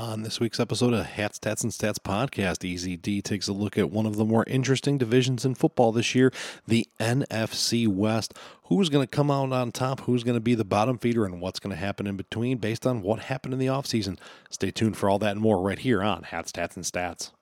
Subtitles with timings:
[0.00, 3.90] On this week's episode of Hats, Tats, and Stats podcast, EZD takes a look at
[3.90, 6.32] one of the more interesting divisions in football this year,
[6.66, 8.32] the NFC West.
[8.64, 10.00] Who's going to come out on top?
[10.00, 11.26] Who's going to be the bottom feeder?
[11.26, 14.16] And what's going to happen in between based on what happened in the offseason?
[14.48, 17.32] Stay tuned for all that and more right here on Hats, Tats, and Stats.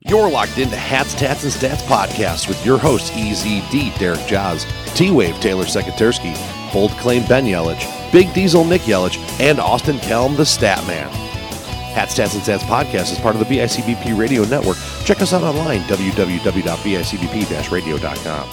[0.00, 4.66] You're locked into Hats, Tats, and Stats podcast with your hosts, EZD, Derek Jaws,
[4.96, 6.34] T-Wave, Taylor Sekatarsky,
[6.72, 11.27] Bold Claim, Ben Yelich, Big Diesel, Nick Yelich, and Austin Kelm, the Stat Man.
[11.98, 14.76] Hats, Tats, and Stats podcast is part of the BICBP radio network.
[15.04, 18.48] Check us out online, www.bicbp-radio.com.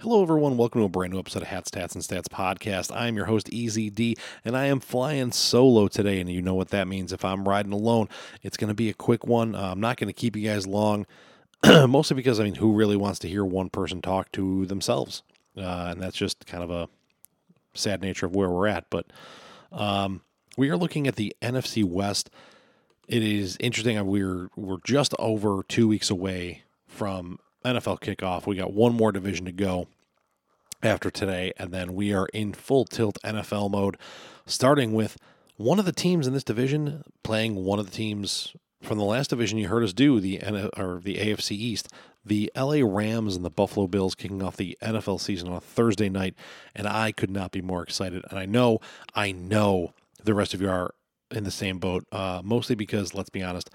[0.00, 0.58] Hello, everyone.
[0.58, 2.94] Welcome to a brand new episode of Hats, Tats and Stats podcast.
[2.94, 6.20] I am your host, EZD, and I am flying solo today.
[6.20, 7.10] And you know what that means.
[7.10, 8.10] If I'm riding alone,
[8.42, 9.54] it's going to be a quick one.
[9.54, 11.06] Uh, I'm not going to keep you guys long,
[11.64, 15.22] mostly because, I mean, who really wants to hear one person talk to themselves?
[15.56, 16.86] Uh, and that's just kind of a
[17.72, 18.90] sad nature of where we're at.
[18.90, 19.06] But
[19.72, 20.20] um,
[20.56, 22.30] we are looking at the NFC West.
[23.08, 23.98] It is interesting.
[23.98, 28.46] Uh, we're we're just over two weeks away from NFL kickoff.
[28.46, 29.88] We got one more division to go
[30.82, 33.96] after today, and then we are in full tilt NFL mode,
[34.46, 35.16] starting with
[35.56, 39.30] one of the teams in this division playing one of the teams from the last
[39.30, 40.40] division you heard us do the
[40.76, 41.88] or the AFC East.
[42.26, 46.08] The LA Rams and the Buffalo Bills kicking off the NFL season on a Thursday
[46.08, 46.34] night,
[46.74, 48.24] and I could not be more excited.
[48.30, 48.80] And I know,
[49.14, 49.92] I know
[50.24, 50.94] the rest of you are
[51.30, 53.70] in the same boat, uh, mostly because let's be honest,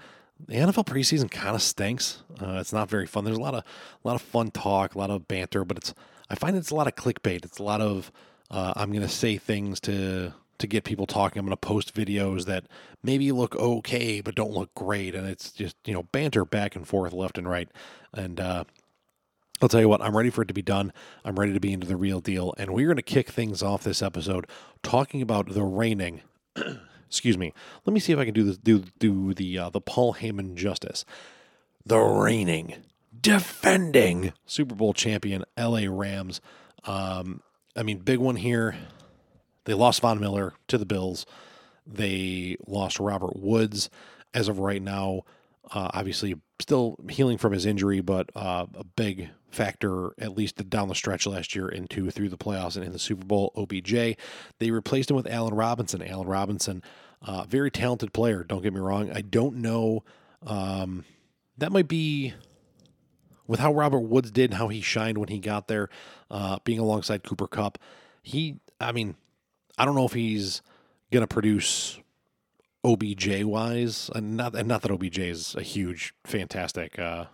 [0.46, 2.22] the NFL preseason kind of stinks.
[2.40, 3.24] Uh, it's not very fun.
[3.24, 5.94] There's a lot of a lot of fun talk, a lot of banter, but it's
[6.28, 7.44] I find it's a lot of clickbait.
[7.44, 8.10] It's a lot of
[8.50, 11.38] uh, I'm going to say things to to get people talking.
[11.40, 12.64] I'm going to post videos that
[13.02, 16.86] maybe look okay but don't look great, and it's just you know banter back and
[16.86, 17.68] forth, left and right.
[18.14, 18.64] And uh,
[19.60, 20.92] I'll tell you what, I'm ready for it to be done.
[21.24, 23.82] I'm ready to be into the real deal, and we're going to kick things off
[23.82, 24.46] this episode
[24.82, 26.22] talking about the reigning.
[27.06, 27.52] Excuse me.
[27.84, 28.56] Let me see if I can do this.
[28.58, 31.04] Do do the uh, the Paul Heyman justice.
[31.84, 32.76] The reigning,
[33.18, 35.88] defending Super Bowl champion L.A.
[35.88, 36.40] Rams.
[36.84, 37.42] Um,
[37.76, 38.76] I mean, big one here.
[39.64, 41.26] They lost Von Miller to the Bills.
[41.86, 43.90] They lost Robert Woods
[44.34, 45.22] as of right now.
[45.72, 50.88] Uh, obviously, still healing from his injury, but uh, a big factor, at least down
[50.88, 53.52] the stretch last year into through the playoffs and in the Super Bowl.
[53.56, 54.16] OBJ.
[54.58, 56.02] They replaced him with Allen Robinson.
[56.02, 56.82] Allen Robinson,
[57.22, 58.44] uh, very talented player.
[58.44, 59.10] Don't get me wrong.
[59.12, 60.04] I don't know.
[60.44, 61.04] Um,
[61.58, 62.34] that might be
[63.46, 65.88] with how Robert Woods did, how he shined when he got there,
[66.30, 67.78] uh, being alongside Cooper Kupp.
[68.22, 69.16] He, I mean,
[69.76, 70.62] I don't know if he's
[71.10, 71.98] going to produce
[72.84, 77.26] OBJ wise, and not and not that OBJ is a huge, fantastic, uh,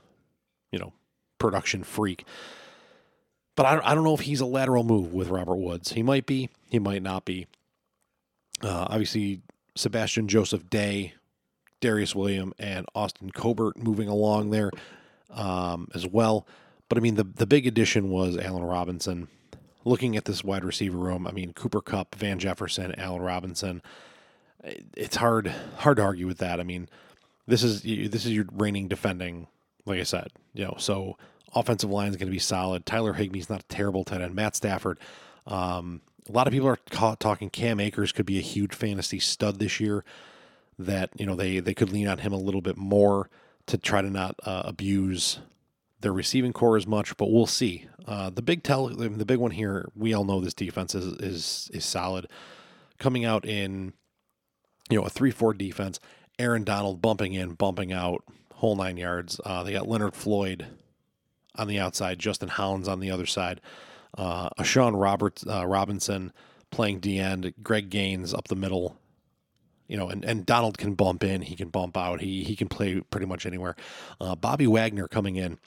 [0.72, 0.92] you know,
[1.38, 2.24] production freak.
[3.54, 5.92] But I, I don't know if he's a lateral move with Robert Woods.
[5.92, 6.50] He might be.
[6.68, 7.46] He might not be.
[8.60, 9.40] Uh, obviously,
[9.74, 11.14] Sebastian Joseph Day,
[11.80, 14.70] Darius William, and Austin Corbett moving along there
[15.30, 16.46] um, as well.
[16.88, 19.28] But I mean, the the big addition was Allen Robinson.
[19.84, 23.82] Looking at this wide receiver room, I mean, Cooper Kupp, Van Jefferson, Allen Robinson.
[24.64, 26.60] It's hard hard to argue with that.
[26.60, 26.88] I mean,
[27.46, 29.46] this is this is your reigning defending.
[29.84, 31.16] Like I said, you know, so
[31.54, 32.84] offensive line is going to be solid.
[32.84, 34.34] Tyler Higbee's not a terrible tight end.
[34.34, 34.98] Matt Stafford.
[35.46, 39.20] Um, a lot of people are caught talking Cam Akers could be a huge fantasy
[39.20, 40.04] stud this year.
[40.78, 43.30] That you know they they could lean on him a little bit more
[43.66, 45.38] to try to not uh, abuse
[46.00, 47.86] their receiving core as much, but we'll see.
[48.06, 51.70] Uh, the big tell, the big one here, we all know this defense is is
[51.72, 52.28] is solid.
[52.98, 53.92] Coming out in,
[54.90, 56.00] you know, a three-four defense.
[56.38, 58.22] Aaron Donald bumping in, bumping out,
[58.54, 59.40] whole nine yards.
[59.44, 60.66] Uh, they got Leonard Floyd
[61.56, 63.60] on the outside, Justin Hollins on the other side,
[64.18, 66.32] uh, A'Shawn Roberts uh, Robinson
[66.70, 68.98] playing D end, Greg Gaines up the middle,
[69.88, 72.68] you know, and, and Donald can bump in, he can bump out, he he can
[72.68, 73.74] play pretty much anywhere.
[74.20, 75.58] Uh, Bobby Wagner coming in,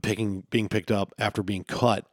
[0.00, 2.06] picking being picked up after being cut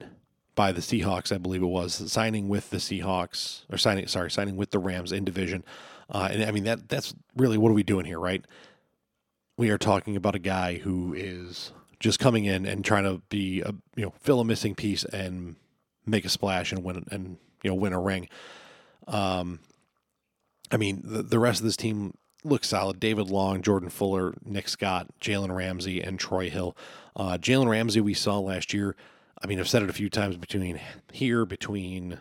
[0.57, 4.57] by the Seahawks, I believe it was, signing with the Seahawks or signing sorry, signing
[4.57, 5.63] with the Rams in division.
[6.09, 8.43] Uh, and I mean that that's really what are we doing here, right?
[9.55, 13.61] We are talking about a guy who is just coming in and trying to be
[13.61, 15.55] a you know fill a missing piece and
[16.05, 18.28] make a splash and win and you know win a ring.
[19.08, 19.59] Um,
[20.72, 22.99] I mean, the, the rest of this team looks solid.
[22.99, 26.76] David Long, Jordan Fuller, Nick Scott, Jalen Ramsey, and Troy Hill.
[27.16, 28.96] Uh, Jalen Ramsey, we saw last year.
[29.41, 30.79] I mean, I've said it a few times between
[31.11, 32.17] here, between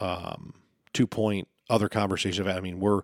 [0.00, 0.54] um,
[0.92, 2.46] two point, other conversations.
[2.46, 3.02] I mean, we're,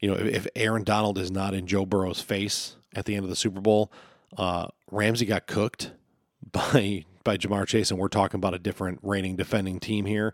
[0.00, 3.30] you know, if Aaron Donald is not in Joe Burrow's face at the end of
[3.30, 3.92] the Super Bowl,
[4.36, 5.92] uh, Ramsey got cooked
[6.52, 10.32] by by Ja'Marr Chase, and we're talking about a different reigning defending team here.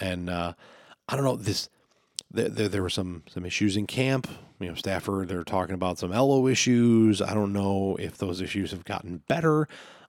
[0.00, 0.54] And uh,
[1.08, 1.68] I don't know this
[2.32, 4.28] there were some some issues in camp.
[4.58, 7.20] You know, Stafford they're talking about some elbow issues.
[7.22, 9.68] I don't know if those issues have gotten better.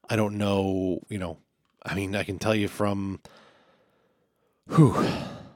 [0.09, 0.99] I don't know.
[1.09, 1.37] You know,
[1.85, 3.19] I mean, I can tell you from,
[4.67, 4.95] whew,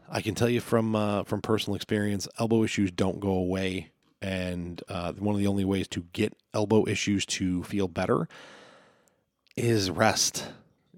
[0.09, 3.91] I can tell you from uh, from personal experience, elbow issues don't go away,
[4.21, 8.27] and uh, one of the only ways to get elbow issues to feel better
[9.56, 10.47] is rest.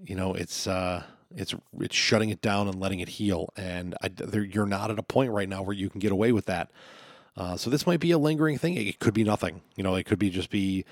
[0.04, 1.04] You know, it's uh,
[1.34, 5.02] it's it's shutting it down and letting it heal, and I, you're not at a
[5.02, 6.70] point right now where you can get away with that.
[7.36, 8.74] Uh, so this might be a lingering thing.
[8.76, 9.62] It could be nothing.
[9.76, 10.84] You know, it could be just be,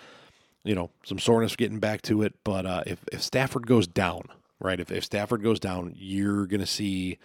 [0.68, 2.34] you know, some soreness getting back to it.
[2.44, 4.28] But uh, if if Stafford goes down,
[4.60, 4.78] right?
[4.78, 7.18] If if Stafford goes down, you're going to see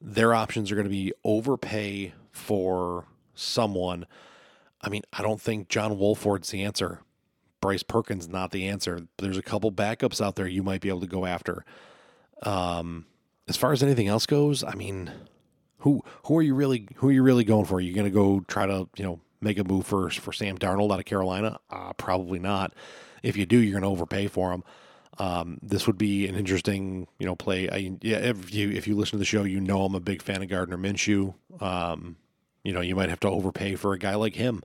[0.00, 4.06] their options are going to be overpay for someone.
[4.80, 7.00] I mean, I don't think John Wolford's the answer.
[7.60, 9.00] Bryce Perkins not the answer.
[9.18, 11.64] There's a couple backups out there you might be able to go after.
[12.42, 13.06] Um,
[13.48, 15.10] as far as anything else goes, I mean,
[15.78, 17.80] who who are you really who are you really going for?
[17.80, 20.58] You're you going to go try to you know make a move for for Sam
[20.58, 21.58] Darnold out of Carolina?
[21.70, 22.74] Uh, probably not.
[23.22, 24.64] If you do, you're going to overpay for him.
[25.18, 27.70] Um, this would be an interesting, you know, play.
[27.70, 30.22] I, yeah, if you if you listen to the show, you know I'm a big
[30.22, 31.34] fan of Gardner Minshew.
[31.60, 32.16] Um,
[32.64, 34.62] you know, you might have to overpay for a guy like him.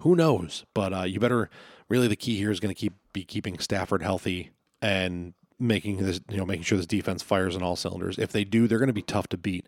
[0.00, 0.64] Who knows?
[0.74, 1.50] But uh, you better
[1.88, 4.50] really the key here is going to keep be keeping Stafford healthy
[4.80, 8.18] and making this, you know, making sure this defense fires on all cylinders.
[8.18, 9.66] If they do, they're going to be tough to beat.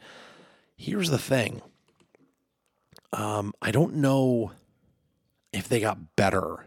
[0.77, 1.63] Here's the thing.
[3.13, 4.53] Um, I don't know
[5.53, 6.65] if they got better.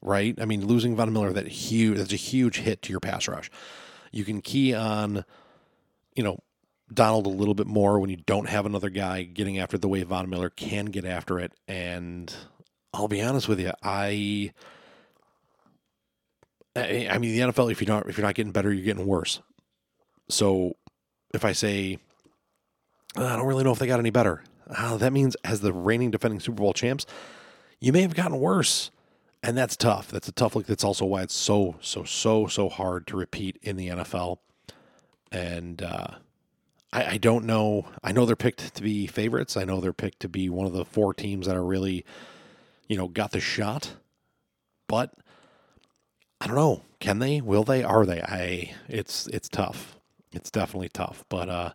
[0.00, 0.36] Right?
[0.40, 3.50] I mean, losing Von Miller that huge that's a huge hit to your pass rush.
[4.10, 5.24] You can key on,
[6.14, 6.38] you know,
[6.92, 10.02] Donald a little bit more when you don't have another guy getting after the way
[10.02, 11.52] Von Miller can get after it.
[11.68, 12.34] And
[12.92, 14.52] I'll be honest with you, I
[16.74, 19.40] I mean, the NFL, if you're not if you're not getting better, you're getting worse.
[20.28, 20.76] So,
[21.34, 21.98] if I say
[23.16, 24.42] I don't really know if they got any better,
[24.76, 27.06] uh, that means as the reigning defending Super Bowl champs,
[27.80, 28.90] you may have gotten worse,
[29.42, 30.08] and that's tough.
[30.08, 30.66] That's a tough look.
[30.66, 34.38] That's also why it's so so so so hard to repeat in the NFL.
[35.30, 36.06] And uh,
[36.92, 37.86] I, I don't know.
[38.04, 39.56] I know they're picked to be favorites.
[39.56, 42.04] I know they're picked to be one of the four teams that are really,
[42.88, 43.94] you know, got the shot,
[44.86, 45.12] but
[46.40, 46.82] I don't know.
[47.00, 47.40] Can they?
[47.40, 47.82] Will they?
[47.82, 48.20] Are they?
[48.22, 48.74] I.
[48.88, 49.96] It's it's tough.
[50.32, 51.24] It's definitely tough.
[51.28, 51.70] But uh,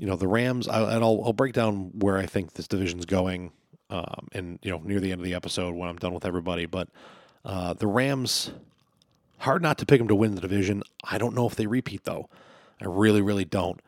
[0.00, 0.66] you know, the Rams.
[0.66, 3.52] I, and I'll I'll break down where I think this division's going.
[3.90, 6.66] Um, and you know, near the end of the episode when I'm done with everybody.
[6.66, 6.88] But
[7.44, 8.50] uh, the Rams.
[9.38, 10.82] Hard not to pick them to win the division.
[11.02, 12.28] I don't know if they repeat though.
[12.78, 13.80] I really, really don't.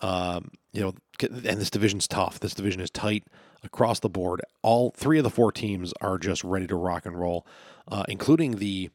[0.00, 2.40] Um, you know, and this division's tough.
[2.40, 3.24] This division is tight
[3.62, 4.40] across the board.
[4.62, 7.46] All three of the four teams are just ready to rock and roll,
[7.86, 8.88] uh, including the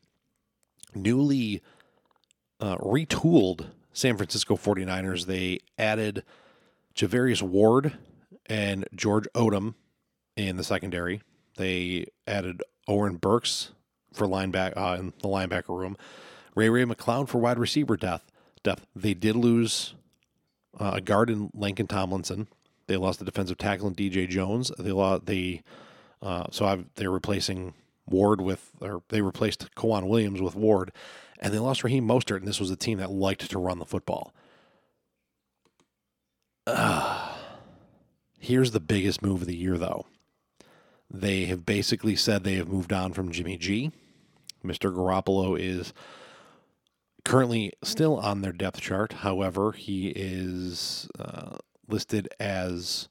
[0.95, 1.61] newly
[2.59, 5.27] uh, retooled San Francisco 49ers.
[5.27, 6.23] They added
[6.99, 7.97] Charvarius Ward
[8.47, 9.75] and George Odum
[10.35, 11.21] in the secondary.
[11.55, 13.71] They added Oren Burks
[14.11, 15.95] for linebacker uh, in the linebacker room.
[16.55, 18.29] Ray Ray McCloud for wide receiver depth.
[18.63, 18.85] Depth.
[18.93, 19.93] They did lose
[20.77, 22.49] uh, a guard in Lincoln Tomlinson.
[22.87, 24.69] They lost the defensive tackle in DJ Jones.
[24.77, 25.61] They lost the
[26.21, 27.75] uh, so I've, they're replacing
[28.09, 30.91] Ward with, or they replaced K'Waun Williams with Ward,
[31.39, 33.85] and they lost Raheem Mostert, and this was a team that liked to run the
[33.85, 34.33] football.
[36.75, 37.35] Uh,
[38.39, 40.05] here's the biggest move of the year, though.
[41.11, 43.91] They have basically said they have moved on from Jimmy G.
[44.63, 44.93] Mr.
[44.93, 45.93] Garoppolo is
[47.25, 49.13] currently still on their depth chart.
[49.13, 51.57] However, he is uh,
[51.87, 53.07] listed as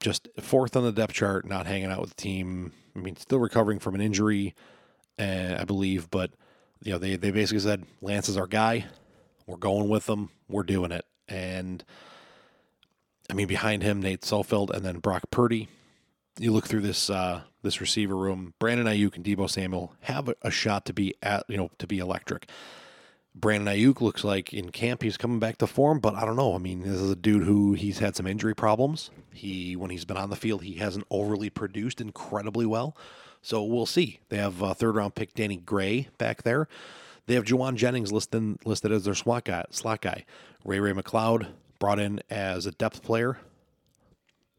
[0.00, 2.72] just fourth on the depth chart, not hanging out with the team.
[2.94, 4.54] I mean, still recovering from an injury,
[5.18, 6.32] uh, I believe, but
[6.82, 8.86] you know, they they basically said Lance is our guy.
[9.46, 10.30] We're going with him.
[10.48, 11.04] We're doing it.
[11.28, 11.84] And
[13.30, 15.68] I mean, behind him, Nate Sudfeld and then Brock Purdy.
[16.38, 18.54] You look through this uh, this receiver room.
[18.58, 21.98] Brandon Aiyuk and Deebo Samuel have a, shot to be at you know to be
[21.98, 22.48] electric.
[23.34, 26.54] Brandon Aiyuk looks like in camp he's coming back to form, but I don't know.
[26.54, 29.10] I mean, this is a dude who he's had some injury problems.
[29.32, 32.96] He when he's been on the field, he hasn't overly produced incredibly well.
[33.42, 34.20] So we'll see.
[34.28, 36.68] They have a third round pick Danny Gray back there.
[37.26, 39.64] They have Jauan Jennings listed listed as their slot guy.
[39.70, 40.24] Slot guy.
[40.64, 43.38] Ray Ray McCloud brought in as a depth player.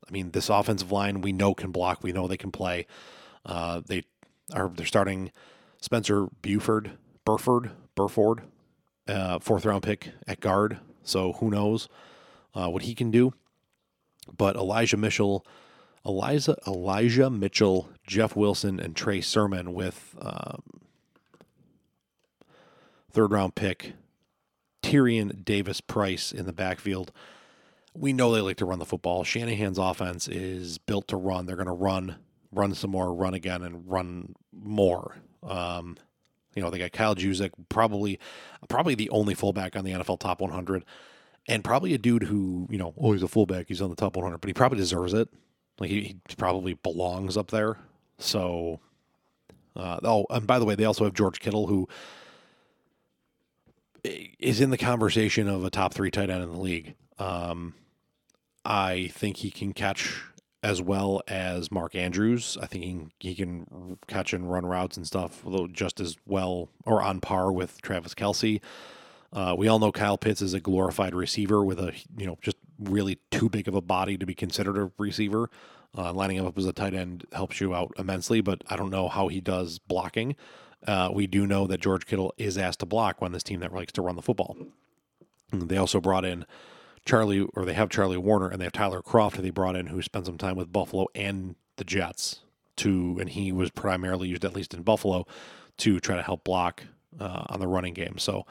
[0.07, 2.03] I mean, this offensive line we know can block.
[2.03, 2.87] We know they can play.
[3.45, 4.03] Uh, they
[4.53, 5.31] are they're starting
[5.81, 6.91] Spencer Buford,
[7.25, 8.41] Burford, Burford,
[9.07, 10.79] uh, fourth round pick at guard.
[11.03, 11.87] So who knows
[12.53, 13.33] uh, what he can do?
[14.35, 15.45] But Elijah Mitchell,
[16.05, 20.61] Elijah Elijah Mitchell, Jeff Wilson, and Trey Sermon with um,
[23.11, 23.93] third round pick
[24.89, 27.11] Tyrion Davis Price in the backfield.
[27.93, 29.23] we know they like to run the football.
[29.23, 31.45] Shanahan's offense is built to run.
[31.45, 32.15] They're going to run,
[32.51, 35.17] run some more, run again, and run more.
[35.43, 35.97] Um,
[36.55, 38.19] you know, they got Kyle Juszczyk, probably,
[38.67, 40.83] probably the only fullback on the NFL top 100,
[41.47, 44.15] and probably a dude who, you know, oh, he's a fullback, he's on the top
[44.15, 45.29] 100, but he probably deserves it.
[45.79, 47.77] Like he, he probably belongs up there.
[48.17, 48.79] So,
[49.75, 51.87] uh, oh, and by the way, they also have George Kittle, who
[54.39, 56.95] is in the conversation of a top three tight end in the league.
[57.17, 57.73] Um,
[58.65, 60.21] I think he can catch
[60.61, 62.57] as well as Mark Andrews.
[62.61, 67.01] I think he, he can catch and run routes and stuff just as well or
[67.01, 68.61] on par with Travis Kelce.
[69.31, 72.57] Uh, we all know Kyle Pitts is a glorified receiver with a you know just
[72.79, 75.49] really too big of a body to be considered a receiver.
[75.97, 78.91] Uh, lining him up as a tight end helps you out immensely, but I don't
[78.91, 80.35] know how he does blocking.
[80.87, 83.73] Uh, we do know that George Kittle is asked to block on this team that
[83.73, 84.55] likes to run the football.
[85.51, 86.45] They also brought in
[87.05, 89.87] Charlie, or they have Charlie Woerner, and they have Tyler Kroft, who they brought in,
[89.87, 92.41] who spent some time with Buffalo and the Jets.
[92.77, 95.27] To and he was primarily used, at least in Buffalo,
[95.79, 96.83] to try to help block
[97.19, 98.17] uh, on the running game.
[98.17, 98.45] So,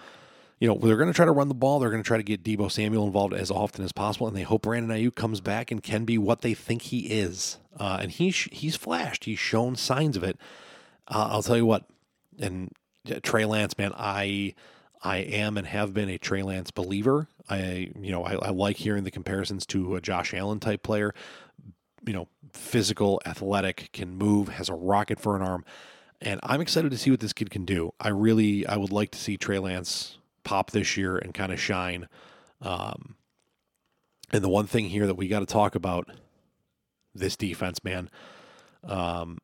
[0.59, 1.79] you know, they're going to try to run the ball.
[1.79, 4.43] They're going to try to get Deebo Samuel involved as often as possible, and they
[4.43, 7.57] hope Brandon Aiyuk comes back and can be what they think he is.
[7.79, 9.25] Uh, and he's he's flashed.
[9.25, 10.37] He's shown signs of it.
[11.07, 11.85] Uh, I'll tell you what,
[12.39, 12.73] and
[13.23, 14.55] Trey Lance, man, I
[15.03, 17.29] I am and have been a Trey Lance believer.
[17.49, 21.15] I you know I, I like hearing the comparisons to a Josh Allen type player.
[22.07, 25.65] You know, physical, athletic, can move, has a rocket for an arm,
[26.21, 27.93] and I'm excited to see what this kid can do.
[28.01, 31.61] I really I would like to see Trey Lance pop this year and kind of
[31.61, 32.09] shine.
[32.63, 33.17] Um,
[34.33, 36.11] and the one thing here that we got to talk about
[37.15, 38.11] this defense, man.
[38.85, 39.39] Um,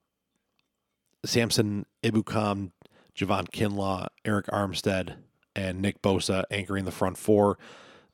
[1.25, 2.71] Samson Ebukam
[3.17, 5.17] Javon Kinlaw, Arik Armstead,
[5.55, 7.59] and Nick Bosa anchoring the front four.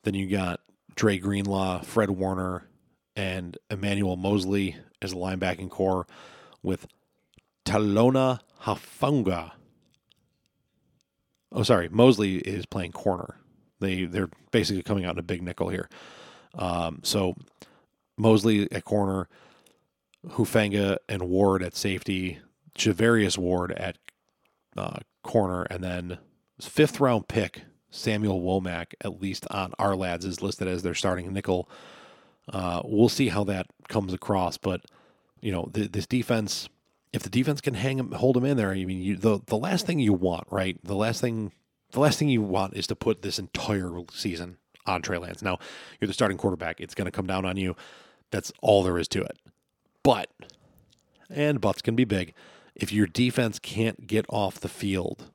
[0.03, 0.61] Then you got
[0.95, 2.67] Dre Greenlaw, Fred Warner,
[3.15, 6.07] and Emmanuel Moseley as the linebacking core
[6.63, 6.87] with
[7.65, 9.51] Talanoa Hufanga.
[11.51, 13.37] Oh, sorry, Moseley is playing corner.
[13.79, 15.89] They they're basically coming out in a big nickel here.
[16.53, 17.35] Um, so
[18.17, 19.27] Moseley at corner,
[20.25, 22.39] Hufanga and Ward at safety,
[22.77, 24.00] Javarius Ward at
[24.77, 26.17] uh, corner, and then
[26.59, 31.69] fifth round pick Samuel Womack, at least on Ourlads, is listed as their starting nickel.
[32.51, 34.81] Uh, we'll see how that comes across, but
[35.41, 36.69] you know the, this defense.
[37.13, 39.57] If the defense can hang him, hold him in there, I mean, you, the the
[39.57, 40.77] last thing you want, right?
[40.83, 41.51] The last thing,
[41.91, 45.41] the last thing you want is to put this entire season on Trey Lance.
[45.41, 45.59] Now,
[45.99, 47.75] you're the starting quarterback; it's going to come down on you.
[48.31, 49.37] That's all there is to it.
[50.03, 50.29] But,
[51.29, 52.33] and buts can be big
[52.75, 55.31] if your defense can't get off the field,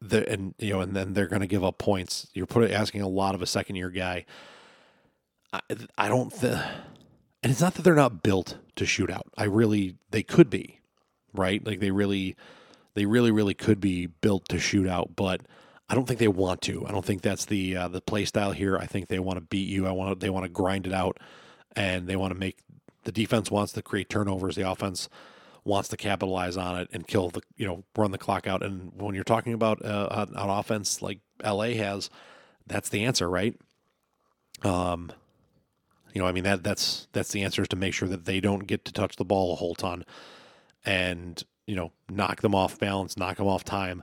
[0.00, 2.28] the, and you know, and then they're going to give up points.
[2.34, 4.24] You're putting asking a lot of a second year guy.
[5.52, 5.60] I,
[5.96, 6.60] I don't think,
[7.42, 9.26] and it's not that they're not built to shoot out.
[9.36, 10.80] I really, they could be,
[11.32, 11.64] right?
[11.64, 12.36] Like they really,
[12.94, 15.42] they really, really could be built to shoot out, but
[15.88, 16.86] I don't think they want to.
[16.86, 18.76] I don't think that's the uh, the play style here.
[18.78, 19.86] I think they want to beat you.
[19.86, 21.18] I want they want to grind it out,
[21.76, 22.58] and they want to make
[23.04, 24.56] the defense wants to create turnovers.
[24.56, 25.08] The offense
[25.64, 28.62] wants to capitalize on it and kill the you know run the clock out.
[28.62, 32.10] And when you're talking about uh, an offense like LA has,
[32.66, 33.58] that's the answer, right?
[34.62, 35.10] Um,
[36.12, 38.40] you know, I mean that that's that's the answer is to make sure that they
[38.40, 40.04] don't get to touch the ball a whole ton,
[40.84, 44.02] and you know knock them off balance, knock them off time,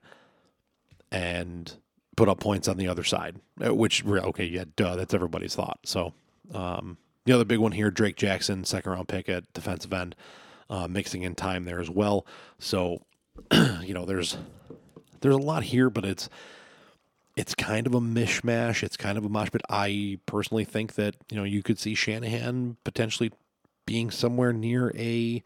[1.12, 1.74] and
[2.18, 3.39] put up points on the other side.
[3.63, 5.80] Uh, which okay, yeah, duh, that's everybody's thought.
[5.86, 6.13] So.
[6.53, 10.15] Um, the other big one here, Drake Jackson, second round pick at defensive end
[10.72, 12.25] uh, mixing in time there as well.
[12.58, 13.01] So,
[13.51, 14.38] you know, there's
[15.20, 16.30] there's a lot here, but it's
[17.36, 18.82] it's kind of a mishmash.
[18.82, 19.50] It's kind of a mosh.
[19.51, 23.32] But I personally think that you know you could see Shanahan potentially
[23.86, 25.44] being somewhere near a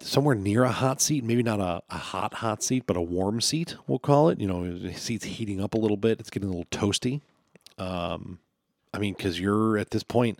[0.00, 3.40] somewhere near a hot seat, maybe not a, a hot hot seat, but a warm
[3.40, 3.76] seat.
[3.86, 4.40] We'll call it.
[4.40, 6.18] You know, the seat's heating up a little bit.
[6.18, 7.20] It's getting a little toasty.
[7.76, 8.38] Um,
[8.94, 10.38] I mean, because you're at this point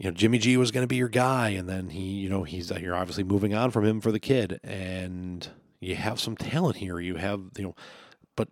[0.00, 2.42] you know, Jimmy G was going to be your guy, and then he, you know,
[2.42, 5.46] he's you're obviously moving on from him for the kid, and
[5.78, 6.98] you have some talent here.
[6.98, 7.74] You have, you know,
[8.34, 8.48] but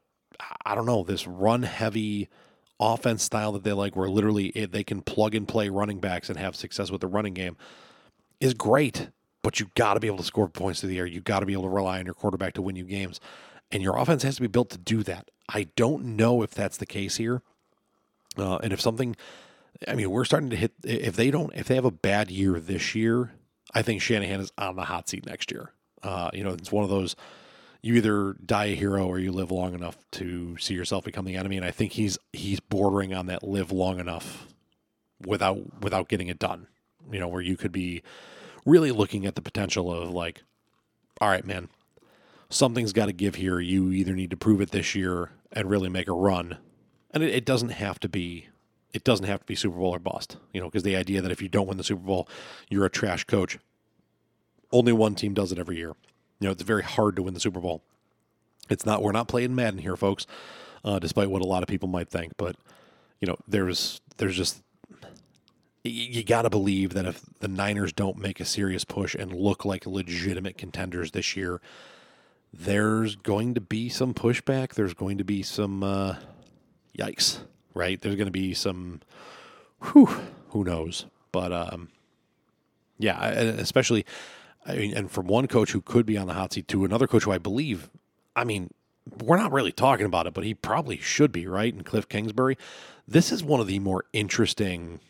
[0.66, 2.28] I don't know this run heavy
[2.78, 6.38] offense style that they like, where literally they can plug and play running backs and
[6.38, 7.56] have success with the running game,
[8.40, 9.08] is great.
[9.42, 11.06] But you got to be able to score points through the air.
[11.06, 13.20] You got to be able to rely on your quarterback to win you games,
[13.70, 15.30] and your offense has to be built to do that.
[15.48, 17.40] I don't know if that's the case here,
[18.36, 19.16] uh, and if something
[19.86, 20.72] I mean, we're starting to hit.
[20.82, 23.32] If they don't, if they have a bad year this year,
[23.74, 25.72] I think Shanahan is on the hot seat next year.
[26.02, 27.14] Uh, you know, it's one of those.
[27.82, 31.36] you either die a hero or you live long enough to see yourself become the
[31.36, 31.56] enemy.
[31.56, 34.48] And I think he's he's bordering on that live long enough
[35.24, 36.66] without without getting it done.
[37.10, 38.02] You know, where you could be
[38.66, 40.42] really looking at the potential of like,
[41.20, 41.68] all right, man,
[42.50, 43.60] something's got to give here.
[43.60, 46.58] You either need to prove it this year and really make a run,
[47.12, 48.48] and it, it doesn't have to be.
[48.92, 51.30] It doesn't have to be Super Bowl or bust, you know, because the idea that
[51.30, 52.28] if you don't win the Super Bowl,
[52.70, 53.58] you're a trash coach.
[54.72, 55.94] Only one team does it every year.
[56.40, 57.82] You know, it's very hard to win the Super Bowl.
[58.70, 59.02] It's not.
[59.02, 60.26] We're not playing Madden here, folks.
[60.84, 62.56] Uh, despite what a lot of people might think, but
[63.20, 64.62] you know, there's there's just
[65.84, 69.64] you got to believe that if the Niners don't make a serious push and look
[69.64, 71.60] like legitimate contenders this year,
[72.52, 74.74] there's going to be some pushback.
[74.74, 76.16] There's going to be some uh,
[76.96, 77.40] yikes,
[77.78, 78.00] right?
[78.00, 79.00] There's going to be some,
[79.82, 80.10] whew,
[80.50, 81.06] who knows?
[81.32, 81.88] But um,
[82.98, 84.04] yeah, especially,
[84.66, 87.06] I mean, and from one coach who could be on the hot seat to another
[87.06, 87.88] coach who I believe,
[88.36, 88.70] I mean,
[89.24, 91.72] we're not really talking about it, but he probably should be, right?
[91.72, 92.58] And Cliff Kingsbury.
[93.06, 95.00] This is one of the more interesting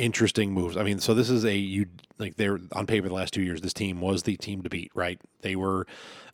[0.00, 0.76] interesting moves.
[0.78, 1.86] I mean, so this is a you
[2.18, 3.60] like they're on paper the last two years.
[3.60, 5.20] This team was the team to beat, right?
[5.42, 5.86] They were.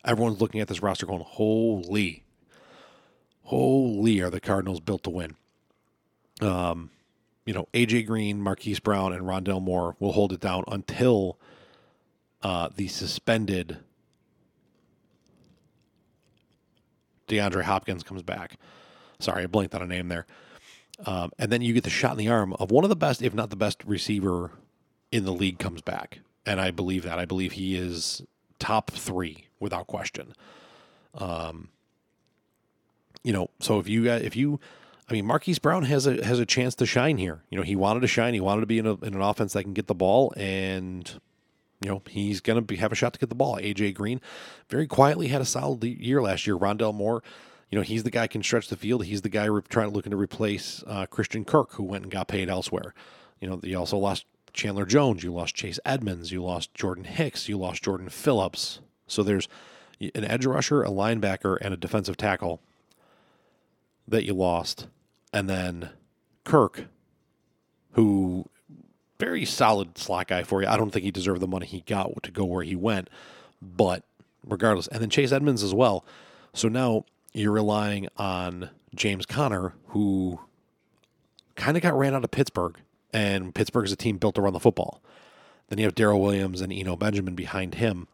[0.04, 2.22] Everyone's looking at this roster going, "Holy,
[3.46, 5.36] holy, are the Cardinals built to win?"
[6.40, 6.90] Um,
[7.44, 11.38] you know, AJ Green, Marquise Brown, and Rondale Moore will hold it down until
[12.42, 13.78] uh, the suspended
[17.28, 18.56] DeAndre Hopkins comes back.
[19.18, 20.26] Sorry, I blinked on a name there.
[21.04, 23.22] Um, and then you get the shot in the arm of one of the best,
[23.22, 24.52] if not the best receiver
[25.12, 26.20] in the league comes back.
[26.44, 27.18] And I believe that.
[27.18, 28.22] I believe he is
[28.58, 30.34] top three without question.
[31.14, 31.68] Um,
[33.22, 34.60] you know, so if you if you,
[35.08, 37.42] I mean, Marquise Brown has a has a chance to shine here.
[37.50, 38.34] You know, he wanted to shine.
[38.34, 41.08] He wanted to be in, a, in an offense that can get the ball, and
[41.82, 43.56] you know he's gonna have a shot to get the ball.
[43.56, 44.20] AJ Green,
[44.68, 46.56] very quietly had a solid year last year.
[46.56, 47.22] Rondale Moore
[47.70, 49.04] you know, he's the guy can stretch the field.
[49.04, 52.28] He's the guy re- trying looking to replace uh, Christian Kirk, who went and got
[52.28, 52.94] paid elsewhere.
[53.40, 55.24] You know, you also lost Chandler Jones.
[55.24, 56.30] You lost Chase Edmonds.
[56.30, 57.48] You lost Jordan Hicks.
[57.48, 58.80] You lost Jordan Phillips.
[59.06, 59.48] So there's
[60.00, 62.60] an edge rusher, a linebacker, and a defensive tackle
[64.08, 64.86] that you lost,
[65.32, 65.90] and then
[66.44, 66.86] Kirk,
[67.92, 68.46] who
[69.18, 70.68] very solid slot guy for you.
[70.68, 73.08] I don't think he deserved the money he got to go where he went,
[73.62, 74.04] but
[74.46, 76.04] regardless, and then Chase Edmonds as well.
[76.52, 80.40] So now you're relying on James Conner, who
[81.54, 82.76] kind of got ran out of Pittsburgh,
[83.12, 85.02] and Pittsburgh is a team built run the football.
[85.68, 88.08] Then you have Darrel Williams and Eno Benjamin behind him.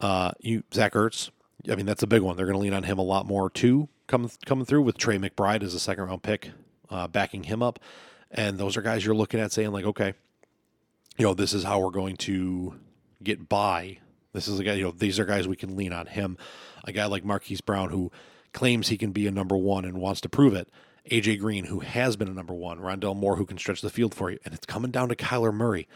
[0.00, 1.30] Uh, you Zach Ertz,
[1.70, 2.36] I mean that's a big one.
[2.36, 5.18] They're going to lean on him a lot more too, coming coming through with Trey
[5.18, 6.50] McBride as a second round pick,
[6.90, 7.78] uh, backing him up,
[8.30, 10.14] and those are guys you're looking at saying like, okay,
[11.16, 12.74] you know, this is how we're going to
[13.22, 13.98] get by.
[14.32, 16.36] This is a guy, you know, these are guys we can lean on him
[16.88, 18.10] a guy like Marquise Brown who
[18.52, 20.68] claims he can be a number one and wants to prove it.
[21.10, 24.14] AJ Green, who has been a number one, Rondale Moore, who can stretch the field
[24.14, 25.88] for you, and it's coming down to Kyler Murray.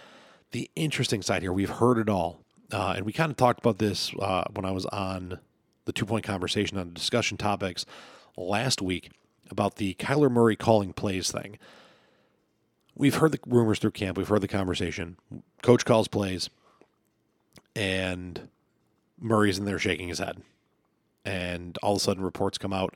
[0.53, 3.79] The interesting side here, we've heard it all, uh, and we kind of talked about
[3.79, 5.39] this uh, when I was on
[5.85, 7.85] the two point conversation on discussion topics
[8.37, 9.11] last week
[9.51, 11.59] about the Kyler Murray calling plays thing.
[12.95, 15.17] We've heard the rumors through camp, we've heard the conversation.
[15.63, 16.51] Coach calls plays,
[17.75, 18.49] and
[19.21, 20.43] Murray's in there shaking his head
[21.25, 22.95] and all of a sudden reports come out.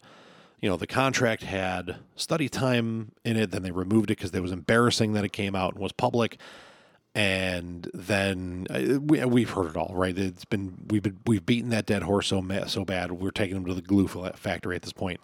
[0.60, 4.40] You know, the contract had study time in it, then they removed it because it
[4.40, 6.38] was embarrassing that it came out and was public.
[7.16, 10.16] And then uh, we, we've heard it all, right?
[10.16, 13.10] It's been we've been we've beaten that dead horse so so bad.
[13.10, 15.18] We're taking them to the glue factory at this point.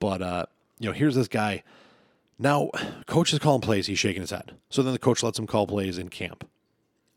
[0.00, 0.46] But uh,
[0.80, 1.62] you know, here's this guy.
[2.40, 2.70] Now,
[3.06, 3.86] coach is calling plays.
[3.86, 4.56] He's shaking his head.
[4.68, 6.44] So then the coach lets him call plays in camp.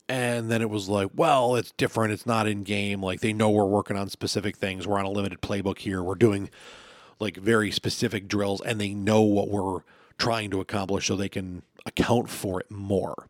[0.08, 2.12] And then it was like, well, it's different.
[2.12, 3.02] It's not in game.
[3.02, 4.86] Like they know we're working on specific things.
[4.86, 6.00] We're on a limited playbook here.
[6.00, 6.48] We're doing
[7.18, 9.80] like very specific drills and they know what we're
[10.16, 13.28] trying to accomplish so they can account for it more.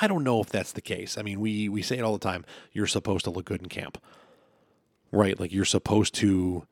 [0.00, 1.18] I don't know if that's the case.
[1.18, 2.44] I mean, we we say it all the time.
[2.72, 3.98] You're supposed to look good in camp.
[5.10, 5.38] Right?
[5.38, 6.66] Like you're supposed to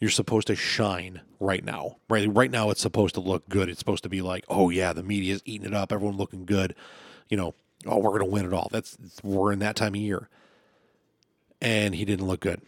[0.00, 1.96] you're supposed to shine right now.
[2.08, 2.28] Right?
[2.32, 3.68] Right now it's supposed to look good.
[3.68, 5.92] It's supposed to be like, "Oh yeah, the media's eating it up.
[5.92, 6.74] Everyone looking good."
[7.28, 7.54] You know,
[7.86, 8.68] oh, we're going to win it all.
[8.72, 10.28] That's we're in that time of year,
[11.60, 12.60] and he didn't look good.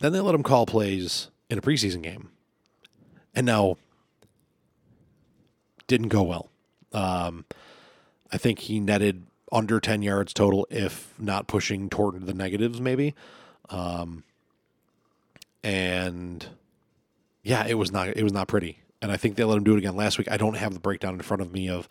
[0.00, 2.30] Then they let him call plays in a preseason game,
[3.34, 3.76] and now
[5.86, 6.48] didn't go well.
[6.92, 7.44] Um,
[8.32, 13.14] I think he netted under ten yards total, if not pushing toward the negatives, maybe.
[13.68, 14.24] Um,
[15.62, 16.46] and
[17.42, 18.78] yeah, it was not it was not pretty.
[19.00, 20.30] And I think they let him do it again last week.
[20.30, 21.88] I don't have the breakdown in front of me of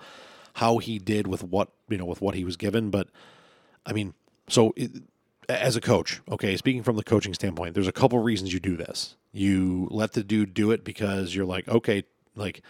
[0.54, 2.90] how he did with what you know with what he was given.
[2.90, 3.10] But
[3.86, 4.14] I mean,
[4.48, 4.92] so it,
[5.50, 8.78] as a coach, okay, speaking from the coaching standpoint, there's a couple reasons you do
[8.78, 9.16] this.
[9.32, 12.04] You let the dude do it because you're like, okay,
[12.36, 12.62] like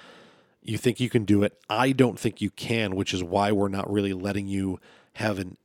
[0.64, 1.58] you think you can do it.
[1.70, 4.80] I don't think you can, which is why we're not really letting you
[5.14, 5.58] have an,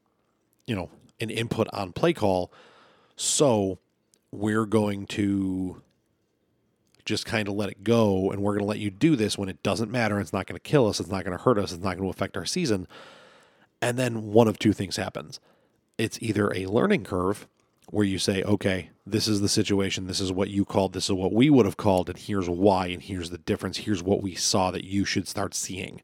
[0.66, 2.50] you know, an input on play call.
[3.16, 3.78] So
[4.30, 5.82] we're going to
[7.04, 9.48] just kind of let it go and we're going to let you do this when
[9.48, 10.18] it doesn't matter.
[10.18, 10.98] It's not going to kill us.
[10.98, 11.72] It's not going to hurt us.
[11.72, 12.88] It's not going to affect our season.
[13.80, 15.40] And then one of two things happens
[15.98, 17.46] it's either a learning curve
[17.90, 21.12] where you say, okay, this is the situation, this is what you called, this is
[21.12, 24.34] what we would have called, and here's why, and here's the difference, here's what we
[24.34, 26.02] saw that you should start seeing.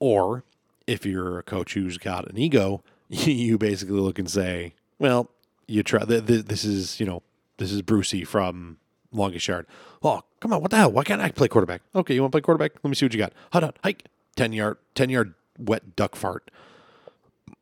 [0.00, 0.44] Or
[0.86, 5.30] if you're a coach who's got an ego, you basically look and say, well,
[5.68, 7.22] you try, this is, you know,
[7.58, 8.78] this is Brucey from
[9.12, 9.66] longest yard.
[10.02, 10.92] Oh, come on, what the hell?
[10.92, 11.82] Why can't I play quarterback?
[11.94, 12.72] Okay, you want to play quarterback?
[12.82, 13.32] Let me see what you got.
[13.52, 16.50] Hold on, hike, 10 yard, 10 yard wet duck fart.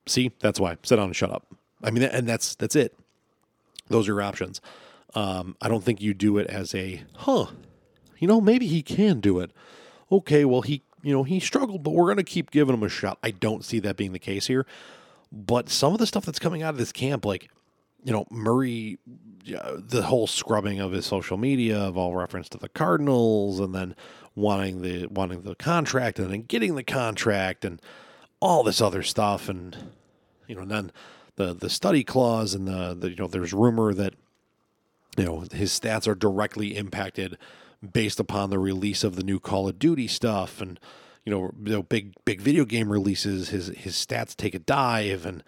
[0.07, 0.77] See, that's why.
[0.83, 1.47] Sit down and shut up.
[1.85, 2.97] I mean, and that's that's it.
[3.89, 4.61] Those are your options.
[5.15, 7.47] Um, I don't think you do it as a, huh,
[8.19, 9.53] you know, maybe he can do it.
[10.11, 12.89] Okay, well, he, you know, he struggled, but we're going to keep giving him a
[12.89, 13.19] shot.
[13.23, 14.67] I don't see that being the case here.
[15.31, 17.49] But some of the stuff that's coming out of this camp, like,
[18.03, 18.99] you know, Murray,
[19.45, 23.95] the whole scrubbing of his social media of all reference to the Cardinals, and then
[24.35, 27.81] wanting the wanting the contract, and then getting the contract, and
[28.41, 29.77] all this other stuff, and
[30.47, 30.93] you know, then
[31.37, 34.15] the the study clause and the, the you know there's rumor that
[35.17, 37.39] you know his stats are directly impacted
[37.93, 40.79] based upon the release of the new Call of Duty stuff and
[41.25, 45.27] you know, you know big big video game releases his his stats take a dive
[45.27, 45.43] and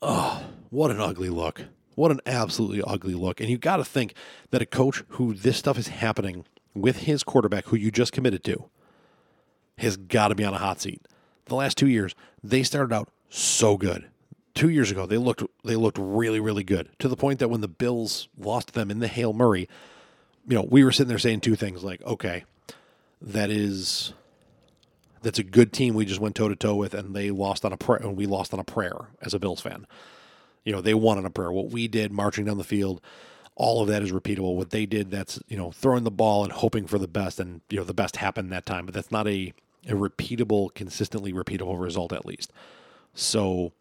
[0.00, 1.66] oh what an ugly look.
[1.94, 3.40] What an absolutely ugly look.
[3.40, 4.14] And you got to think
[4.50, 8.42] that a coach who this stuff is happening with his quarterback who you just committed
[8.44, 8.70] to
[9.76, 11.02] has got to be on a hot seat.
[11.46, 14.08] The last 2 years they started out so good
[14.54, 17.60] two years ago they looked they looked really really good to the point that when
[17.60, 19.68] the Bills lost them in the Hail Murray,
[20.46, 22.44] you know we were sitting there saying two things like okay,
[23.20, 24.12] that is
[25.22, 27.72] that's a good team we just went toe to toe with and they lost on
[27.72, 29.86] a prayer and we lost on a prayer as a Bills fan.
[30.64, 31.52] You know they won on a prayer.
[31.52, 33.00] What we did marching down the field.
[33.54, 34.56] All of that is repeatable.
[34.56, 37.60] What they did, that's you know throwing the ball and hoping for the best, and
[37.68, 38.86] you know the best happened that time.
[38.86, 39.52] But that's not a
[39.86, 42.52] a repeatable, consistently repeatable result at least.
[43.14, 43.72] So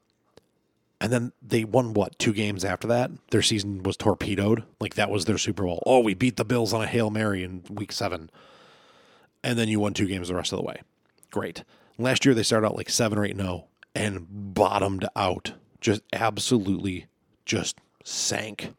[1.01, 3.09] and then they won what two games after that.
[3.31, 4.63] Their season was torpedoed.
[4.79, 5.81] Like that was their Super Bowl.
[5.83, 8.29] Oh, we beat the Bills on a hail mary in Week Seven,
[9.43, 10.81] and then you won two games the rest of the way.
[11.31, 11.63] Great.
[11.97, 15.53] Last year they started out like seven or eight zero oh and bottomed out.
[15.81, 17.07] Just absolutely,
[17.45, 18.75] just sank.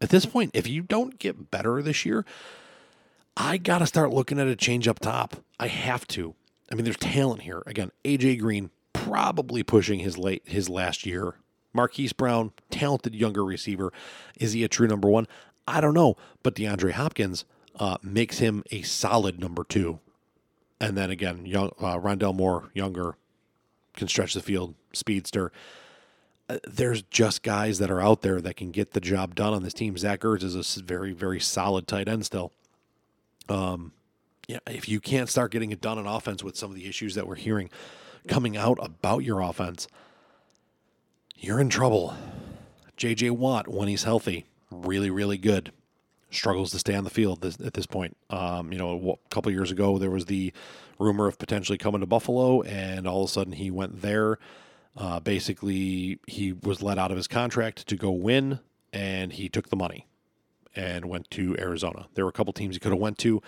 [0.00, 2.24] At this point, if you don't get better this year,
[3.36, 5.36] I got to start looking at a change up top.
[5.58, 6.34] I have to.
[6.72, 7.62] I mean, there's talent here.
[7.66, 11.34] Again, AJ Green probably pushing his late his last year
[11.72, 13.92] Marquise Brown, talented younger receiver.
[14.38, 15.26] Is he a true number one?
[15.66, 16.16] I don't know.
[16.42, 17.44] But DeAndre Hopkins
[17.78, 20.00] uh, makes him a solid number two.
[20.80, 23.16] And then again, young uh, Rondale Moore, younger,
[23.94, 25.52] can stretch the field, speedster.
[26.48, 29.62] Uh, there's just guys that are out there that can get the job done on
[29.62, 29.96] this team.
[29.96, 32.52] Zach Ertz is a very, very solid tight end still.
[33.48, 33.92] Um,
[34.48, 37.14] yeah, if you can't start getting it done on offense with some of the issues
[37.14, 37.70] that we're hearing
[38.26, 39.86] coming out about your offense,
[41.40, 42.14] you're in trouble.
[42.98, 45.72] JJ Watt, when he's healthy, really, really good.
[46.30, 48.16] Struggles to stay on the field this, at this point.
[48.28, 50.52] Um, you know, a couple years ago, there was the
[50.98, 54.38] rumor of potentially coming to Buffalo, and all of a sudden he went there.
[54.96, 58.60] Uh, basically, he was let out of his contract to go win,
[58.92, 60.06] and he took the money
[60.76, 62.06] and went to Arizona.
[62.14, 63.42] There were a couple teams he could have went to,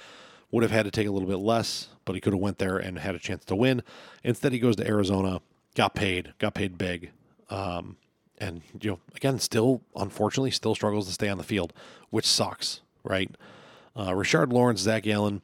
[0.51, 2.79] would have had to take a little bit less, but he could have went there
[2.79, 3.83] and had a chance to win.
[4.25, 5.41] Instead, he goes to Arizona,
[5.77, 7.13] got paid, got paid big,
[7.53, 7.97] um,
[8.39, 11.73] and you know, again, still unfortunately still struggles to stay on the field,
[12.11, 13.31] which sucks, right?
[13.95, 15.43] Uh, Rashard Lawrence, Zach Allen,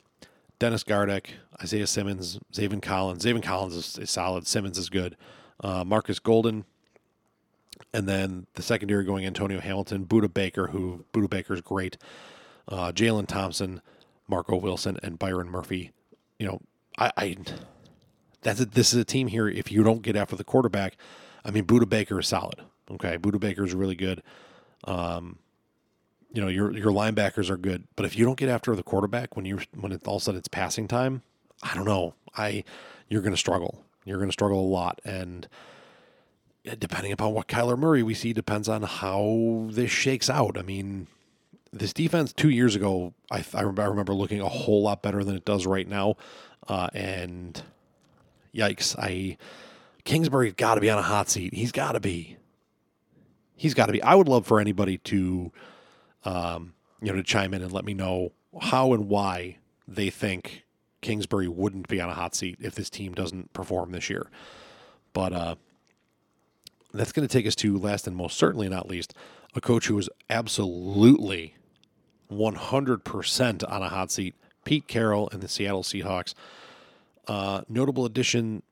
[0.59, 1.27] Dennis Gardeck,
[1.63, 3.25] Isaiah Simmons, Zaven Collins.
[3.25, 4.47] Zaven Collins is, is solid.
[4.47, 5.17] Simmons is good.
[5.61, 6.65] Uh, Marcus Golden,
[7.93, 11.99] and then the secondary going Antonio Hamilton, Budda Baker, who Budda Baker is great.
[12.67, 13.83] Uh, Jalen Thompson,
[14.27, 15.93] Marco Wilson, and Byron Murphy.
[16.39, 16.61] You know,
[16.99, 17.37] I, I
[18.41, 19.47] that's a, this is a team here.
[19.47, 20.97] If you don't get after the quarterback,
[21.49, 22.61] I mean, Budda Baker is solid.
[22.91, 24.23] Okay, Budda Baker is really good.
[24.85, 25.39] Um,
[26.33, 29.35] you know, your your linebackers are good, but if you don't get after the quarterback
[29.35, 31.23] when you're when all of a sudden it's passing time,
[31.63, 32.15] I don't know.
[32.37, 32.65] I
[33.09, 33.83] you're going to struggle.
[34.05, 35.49] You're going to struggle a lot, and
[36.79, 40.59] depending upon what Kyler Murray we see depends on how this shakes out.
[40.59, 41.07] I mean,
[41.73, 45.47] this defense two years ago, I, I remember looking a whole lot better than it
[45.47, 46.17] does right now,
[46.69, 47.63] uh, and
[48.55, 49.39] yikes, I
[50.09, 51.53] Kingsbury's got to be on a hot seat.
[51.53, 52.39] He's got to be.
[53.55, 54.03] he's got to be.
[54.03, 55.53] I would love for anybody to,
[56.25, 60.65] um, you know, to chime in and let me know how and why they think
[61.03, 64.31] Kingsbury wouldn't be on a hot seat if this team doesn't perform this year.
[65.13, 65.55] But uh,
[66.95, 69.13] that's going to take us to last and most certainly not least,
[69.55, 71.55] a coach who is absolutely
[72.33, 76.33] 100% on a hot seat, Pete Carroll and the Seattle Seahawks.
[77.27, 78.63] Uh, notable addition,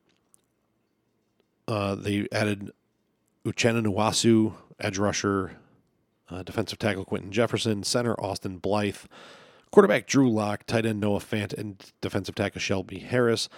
[1.67, 2.71] uh, they added
[3.45, 5.57] Uchenna Nwosu, edge rusher,
[6.29, 8.97] uh, defensive tackle Quinton Jefferson, center Austin Blythe,
[9.71, 13.49] quarterback Drew Lock, tight end Noah Fant, and defensive tackle Shelby Harris.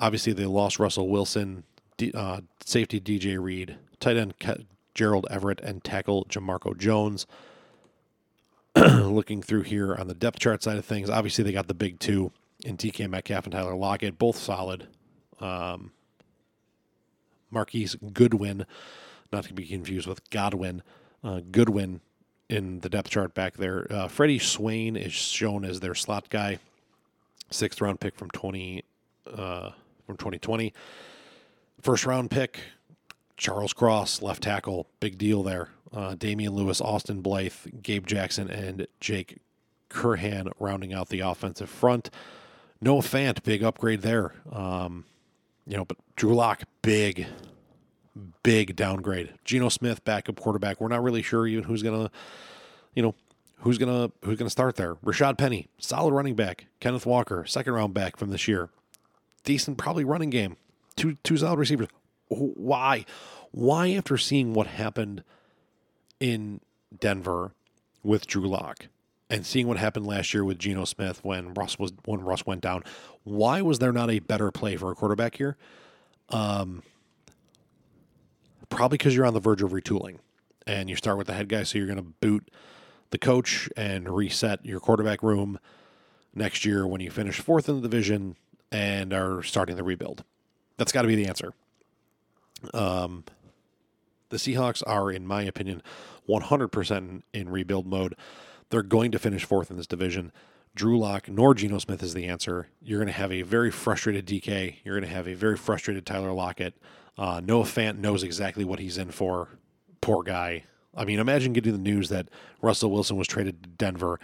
[0.00, 1.64] Obviously, they lost Russell Wilson,
[1.96, 4.34] D, uh, safety DJ Reed, tight end
[4.94, 7.26] Gerald Everett, and tackle Jamarco Jones.
[8.76, 11.98] Looking through here on the depth chart side of things, obviously they got the big
[11.98, 12.32] two
[12.64, 14.86] in DK Metcalf and Tyler Lockett, both solid.
[15.40, 15.92] Um,
[17.50, 18.66] Marquise Goodwin,
[19.32, 20.82] not to be confused with Godwin.
[21.22, 22.00] Uh, Goodwin
[22.48, 23.86] in the depth chart back there.
[23.90, 26.58] Uh, Freddie Swain is shown as their slot guy,
[27.50, 28.84] sixth round pick from twenty
[29.32, 29.70] uh,
[30.06, 30.72] from twenty twenty.
[31.80, 32.60] First round pick,
[33.36, 35.68] Charles Cross, left tackle, big deal there.
[35.92, 39.38] Uh, Damien Lewis, Austin Blythe, Gabe Jackson, and Jake
[39.90, 42.10] Curhan rounding out the offensive front.
[42.80, 44.34] Noah Fant, big upgrade there.
[44.52, 45.04] Um,
[45.68, 47.26] you know, but Drew Lock, big,
[48.42, 49.34] big downgrade.
[49.44, 50.80] Geno Smith, backup quarterback.
[50.80, 52.10] We're not really sure even who's gonna,
[52.94, 53.14] you know,
[53.58, 54.94] who's gonna who's gonna start there.
[54.96, 56.66] Rashad Penny, solid running back.
[56.80, 58.70] Kenneth Walker, second round back from this year.
[59.44, 60.56] Decent, probably running game.
[60.96, 61.88] Two two solid receivers.
[62.28, 63.04] Why?
[63.50, 65.22] Why after seeing what happened
[66.18, 66.60] in
[66.98, 67.52] Denver
[68.02, 68.86] with Drew Lock
[69.30, 72.60] and seeing what happened last year with Geno Smith when Russ was when Russ went
[72.60, 72.82] down,
[73.24, 75.56] why was there not a better play for a quarterback here?
[76.30, 76.82] Um,
[78.70, 80.18] probably because you're on the verge of retooling
[80.66, 82.50] and you start with the head guy, so you're going to boot
[83.10, 85.58] the coach and reset your quarterback room
[86.34, 88.36] next year when you finish fourth in the division
[88.70, 90.24] and are starting the rebuild.
[90.76, 91.52] That's got to be the answer.
[92.74, 93.24] Um,
[94.28, 95.82] the Seahawks are, in my opinion,
[96.28, 98.14] 100% in rebuild mode.
[98.70, 100.32] They're going to finish fourth in this division.
[100.74, 102.68] Drew Lock nor Geno Smith is the answer.
[102.80, 104.76] You're going to have a very frustrated DK.
[104.84, 106.74] You're going to have a very frustrated Tyler Lockett.
[107.16, 109.48] Uh, Noah Fant knows exactly what he's in for.
[110.00, 110.64] Poor guy.
[110.94, 112.28] I mean, imagine getting the news that
[112.60, 114.20] Russell Wilson was traded to Denver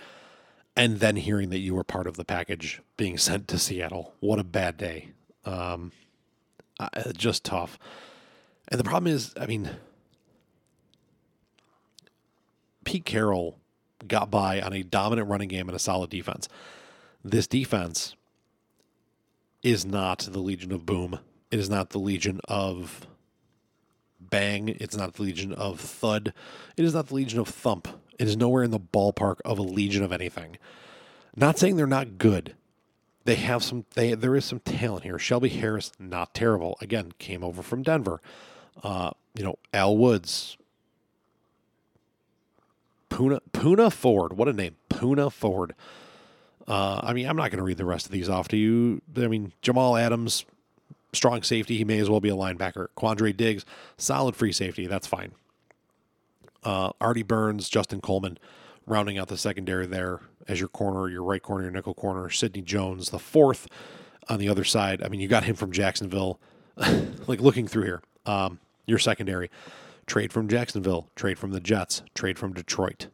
[0.76, 4.14] and then hearing that you were part of the package being sent to Seattle.
[4.20, 5.10] What a bad day.
[5.44, 5.92] Um,
[6.78, 7.78] uh, just tough.
[8.68, 9.70] And the problem is, I mean,
[12.84, 13.58] Pete Carroll
[14.08, 16.48] got by on a dominant running game and a solid defense.
[17.24, 18.14] This defense
[19.62, 21.18] is not the Legion of Boom.
[21.50, 23.06] It is not the Legion of
[24.20, 24.68] Bang.
[24.68, 26.32] It's not the Legion of Thud.
[26.76, 27.88] It is not the Legion of Thump.
[28.18, 30.58] It is nowhere in the ballpark of a Legion of anything.
[31.36, 32.54] Not saying they're not good.
[33.24, 33.86] They have some.
[33.94, 35.18] They there is some talent here.
[35.18, 36.76] Shelby Harris, not terrible.
[36.80, 38.20] Again, came over from Denver.
[38.82, 40.58] Uh, you know, Al Woods,
[43.14, 44.32] Poona Poona Ford.
[44.32, 45.74] What a name, Poona Ford.
[46.66, 49.02] Uh, I mean, I'm not going to read the rest of these off to you.
[49.16, 50.44] I mean, Jamal Adams,
[51.12, 51.76] strong safety.
[51.76, 52.88] He may as well be a linebacker.
[52.96, 53.64] Quandre Diggs,
[53.96, 54.88] solid free safety.
[54.88, 55.30] That's fine.
[56.64, 58.36] Uh, Artie Burns, Justin Coleman,
[58.84, 62.28] rounding out the secondary there as your corner, your right corner, your nickel corner.
[62.30, 63.68] Sidney Jones, the fourth
[64.28, 65.00] on the other side.
[65.04, 66.40] I mean, you got him from Jacksonville.
[67.28, 69.50] like looking through here, um, your secondary
[70.06, 73.08] trade from Jacksonville, trade from the Jets, trade from Detroit.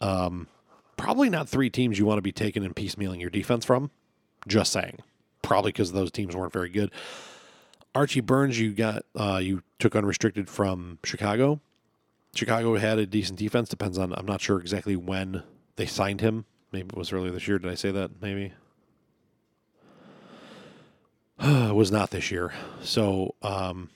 [0.00, 0.48] Um,
[0.96, 3.90] probably not three teams you want to be taking and piecemealing your defense from.
[4.46, 4.98] Just saying.
[5.42, 6.90] Probably because those teams weren't very good.
[7.94, 11.60] Artie Burns, you got uh, you took unrestricted from Chicago.
[12.34, 13.68] Chicago had a decent defense.
[13.68, 15.42] Depends on I'm not sure exactly when
[15.76, 16.46] they signed him.
[16.72, 17.58] Maybe it was earlier this year.
[17.58, 18.22] Did I say that?
[18.22, 18.52] Maybe.
[21.38, 22.52] it was not this year.
[22.82, 23.90] So um,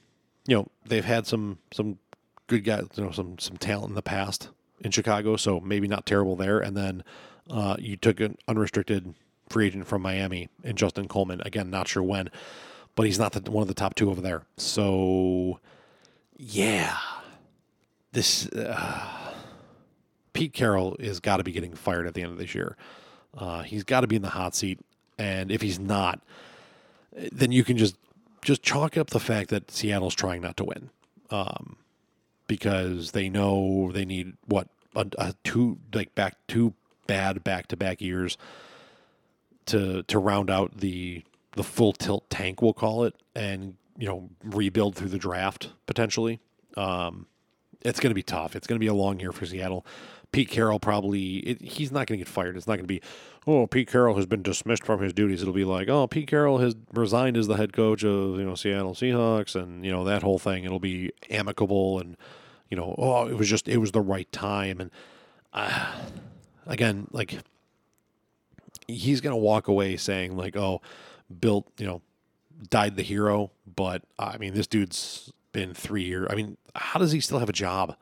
[0.47, 1.99] you know they've had some some
[2.47, 6.07] good guys, you know, some some talent in the past in Chicago, so maybe not
[6.07, 6.61] terrible there.
[6.61, 7.05] And then
[7.51, 9.15] uh, you took an unrestricted
[9.49, 11.41] free agent from Miami and Justin Coleman.
[11.45, 12.31] Again, not sure when,
[12.95, 14.43] but he's not the, one of the top two over there.
[14.57, 15.61] So
[16.37, 16.97] yeah,
[18.13, 19.33] this uh,
[20.33, 22.77] Pete Carroll is got to be getting fired at the end of this year.
[23.37, 24.81] Uh, he's got to be in the hot seat,
[25.19, 26.23] and if he's not,
[27.33, 27.97] then you can just
[28.47, 30.91] just chalk up the fact that Seattle's trying not to win,
[31.31, 31.77] um,
[32.47, 36.73] because they know they need what a, a two like back two
[37.09, 38.39] bad back to back years
[39.67, 41.25] to to round out the
[41.57, 46.39] the full tilt tank we'll call it and you know rebuild through the draft potentially.
[46.77, 47.27] Um,
[47.83, 48.55] it's going to be tough.
[48.55, 49.85] It's going to be a long year for Seattle.
[50.37, 52.59] Pete Carroll probably it, he's not going to get fired.
[52.59, 53.01] It's not going to be
[53.47, 55.41] oh Pete Carroll has been dismissed from his duties.
[55.41, 58.55] It'll be like oh Pete Carroll has resigned as the head coach of you know
[58.55, 60.65] Seattle Seahawks and you know that whole thing.
[60.65, 62.19] It'll be amicable and
[62.69, 64.91] you know oh it was just it was the right time and
[65.55, 65.95] uh,
[66.67, 67.39] again like
[68.87, 70.83] he's going to walk away saying like oh
[71.41, 72.03] built you know
[72.69, 76.27] died the hero but I mean this dude's been three years.
[76.29, 77.97] I mean how does he still have a job?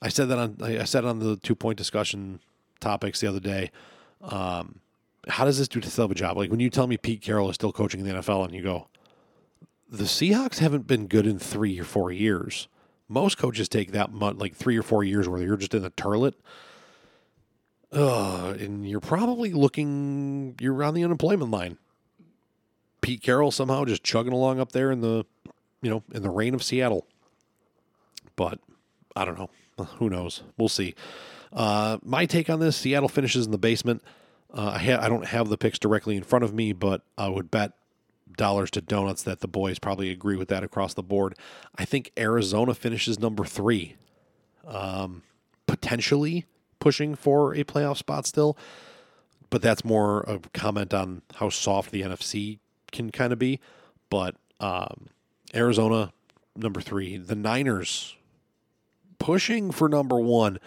[0.00, 2.40] I said that on I said on the two point discussion
[2.80, 3.70] topics the other day.
[4.22, 4.80] Um,
[5.26, 6.36] how does this dude still have a job?
[6.36, 8.88] Like when you tell me Pete Carroll is still coaching the NFL, and you go,
[9.90, 12.68] the Seahawks haven't been good in three or four years.
[13.08, 15.90] Most coaches take that much, like three or four years, where you're just in the
[15.90, 16.34] turlet.
[17.90, 21.78] Uh, and you're probably looking, you're on the unemployment line.
[23.00, 25.24] Pete Carroll somehow just chugging along up there in the,
[25.80, 27.06] you know, in the rain of Seattle.
[28.36, 28.58] But
[29.16, 29.48] I don't know.
[29.98, 30.42] Who knows?
[30.56, 30.94] We'll see.
[31.52, 34.02] Uh, my take on this: Seattle finishes in the basement.
[34.52, 37.28] Uh, I ha- I don't have the picks directly in front of me, but I
[37.28, 37.72] would bet
[38.36, 41.34] dollars to donuts that the boys probably agree with that across the board.
[41.76, 43.96] I think Arizona finishes number three,
[44.66, 45.22] um,
[45.66, 46.46] potentially
[46.78, 48.56] pushing for a playoff spot still.
[49.50, 52.58] But that's more a comment on how soft the NFC
[52.92, 53.60] can kind of be.
[54.10, 55.06] But um,
[55.54, 56.12] Arizona
[56.54, 58.14] number three, the Niners
[59.28, 60.58] pushing for number one.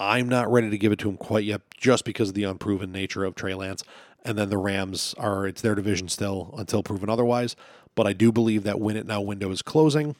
[0.00, 2.90] I'm not ready to give it to him quite yet, just because of the unproven
[2.90, 3.84] nature of Trey Lance.
[4.24, 7.54] And then the Rams are, it's their division still until proven otherwise.
[7.94, 10.16] But I do believe that win it now window is closing.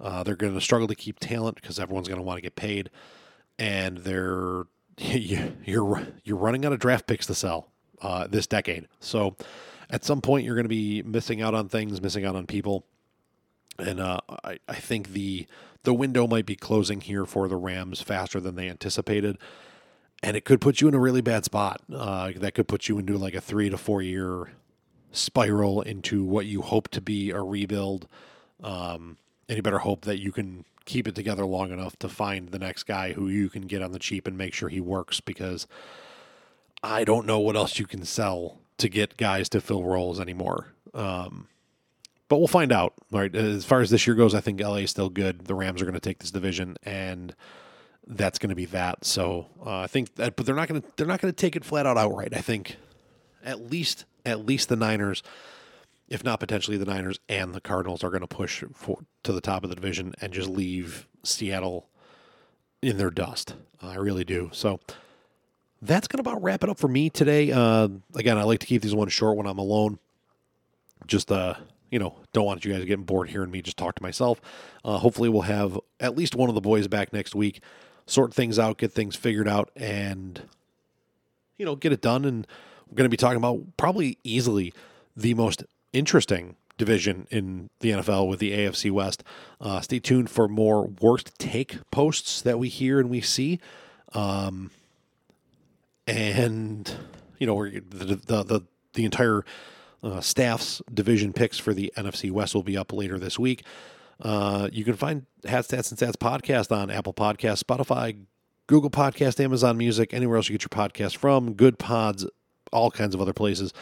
[0.00, 2.56] Uh, they're going to struggle to keep talent because everyone's going to want to get
[2.56, 2.88] paid.
[3.58, 4.62] And they're,
[4.96, 7.68] you're, you're running out of draft picks to sell
[8.00, 8.88] uh, this decade.
[9.00, 9.36] So
[9.90, 12.86] at some point, you're going to be missing out on things, missing out on people.
[13.78, 15.46] And uh, I, I think the
[15.84, 19.38] the window might be closing here for the Rams faster than they anticipated.
[20.22, 21.80] And it could put you in a really bad spot.
[21.92, 24.52] Uh, that could put you into like a three to four year
[25.10, 28.06] spiral into what you hope to be a rebuild.
[28.62, 29.18] Um,
[29.48, 32.58] and you better hope that you can keep it together long enough to find the
[32.58, 35.66] next guy who you can get on the cheap and make sure he works because
[36.82, 40.72] I don't know what else you can sell to get guys to fill roles anymore.
[40.94, 41.48] Um,
[42.32, 42.94] but we'll find out.
[43.10, 45.44] Right, as far as this year goes, I think LA is still good.
[45.44, 47.36] The Rams are going to take this division, and
[48.06, 49.04] that's going to be that.
[49.04, 51.56] So uh, I think that, but they're not going to they're not going to take
[51.56, 52.34] it flat out outright.
[52.34, 52.76] I think
[53.44, 55.22] at least at least the Niners,
[56.08, 59.42] if not potentially the Niners and the Cardinals, are going to push for, to the
[59.42, 61.90] top of the division and just leave Seattle
[62.80, 63.56] in their dust.
[63.82, 64.48] I really do.
[64.54, 64.80] So
[65.82, 67.52] that's going to about wrap it up for me today.
[67.52, 69.98] Uh, again, I like to keep these ones short when I'm alone.
[71.06, 71.56] Just uh,
[71.92, 74.40] you know, don't want you guys getting bored hearing me just talk to myself.
[74.82, 77.60] Uh, hopefully, we'll have at least one of the boys back next week,
[78.06, 80.42] sort things out, get things figured out, and
[81.58, 82.24] you know, get it done.
[82.24, 82.46] And
[82.88, 84.72] we're going to be talking about probably easily
[85.14, 89.22] the most interesting division in the NFL with the AFC West.
[89.60, 93.60] Uh, stay tuned for more worst take posts that we hear and we see.
[94.14, 94.70] Um,
[96.06, 96.90] and
[97.38, 98.62] you know, the, the the
[98.94, 99.44] the entire
[100.02, 103.64] uh, staff's division picks for the NFC West will be up later this week.
[104.20, 108.16] Uh, you can find Hats, Tats and Stats podcast on Apple Podcast, Spotify,
[108.66, 112.26] Google Podcast, Amazon Music, anywhere else you get your podcast from, Goodpods,
[112.72, 113.72] all kinds of other places.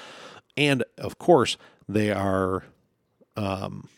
[0.56, 1.56] And of course,
[1.88, 2.64] they are.
[3.36, 3.88] Um,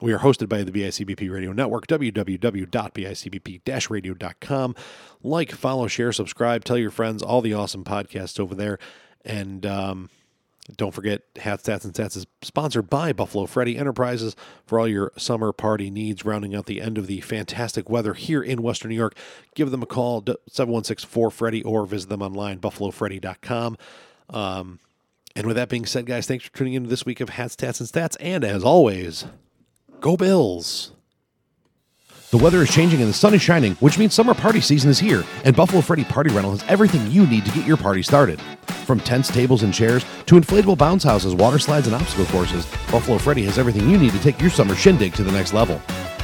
[0.00, 4.74] we are hosted by the BICBP Radio Network, www.bicbp-radio.com.
[5.22, 8.80] Like, follow, share, subscribe, tell your friends all the awesome podcasts over there.
[9.24, 10.10] And um,
[10.76, 14.34] don't forget, Hats, Tats and Stats is sponsored by Buffalo Freddy Enterprises
[14.66, 18.42] for all your summer party needs, rounding out the end of the fantastic weather here
[18.42, 19.14] in Western New York.
[19.54, 23.76] Give them a call, 716-4-FREDDY, or visit them online, buffalofreddy.com.
[24.30, 24.80] Um,
[25.36, 27.56] and with that being said, guys, thanks for tuning in to this week of Hats,
[27.56, 28.16] Tats and Stats.
[28.18, 29.26] And as always,
[30.00, 30.92] go Bills!
[32.34, 34.98] The weather is changing and the sun is shining, which means summer party season is
[34.98, 38.40] here, and Buffalo Freddy Party Rental has everything you need to get your party started.
[38.84, 43.18] From tents, tables, and chairs to inflatable bounce houses, water slides, and obstacle courses, Buffalo
[43.18, 45.80] Freddy has everything you need to take your summer shindig to the next level.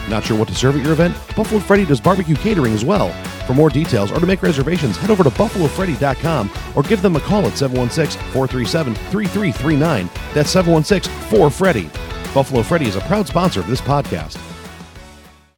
[0.09, 1.15] Not sure what to serve at your event?
[1.37, 3.13] Buffalo Freddy does barbecue catering as well.
[3.47, 7.21] For more details or to make reservations, head over to buffalofreddy.com or give them a
[7.21, 10.11] call at 716 437 3339.
[10.35, 11.89] That's 716 4 Freddy.
[12.35, 14.50] Buffalo Freddy is a proud sponsor of this podcast.